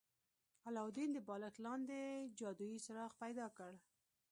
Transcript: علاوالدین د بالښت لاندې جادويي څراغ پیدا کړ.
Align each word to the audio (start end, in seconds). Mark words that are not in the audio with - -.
علاوالدین 0.67 1.09
د 1.13 1.17
بالښت 1.27 1.57
لاندې 1.65 1.99
جادويي 2.39 2.79
څراغ 2.85 3.11
پیدا 3.21 3.47
کړ. 3.57 3.71